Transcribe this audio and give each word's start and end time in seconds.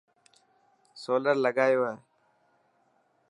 سولر 1.01 1.35
لگايو 1.43 1.79
هي. 1.89 1.95